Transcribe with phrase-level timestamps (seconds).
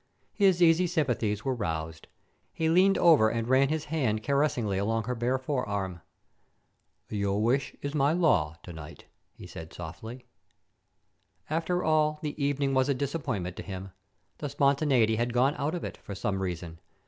[0.33, 2.07] His easy sympathies were roused.
[2.51, 6.01] He leaned over and ran his and caressingly along her bare forearm.
[7.09, 10.25] "Your wish is my law to night," he said softly.
[11.51, 13.91] After all, the evening was a disappointment to him.
[14.39, 16.79] The spontaneity had gone out of it, for some reason.